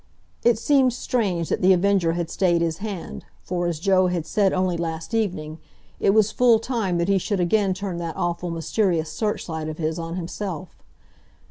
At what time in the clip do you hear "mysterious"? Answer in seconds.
8.49-9.11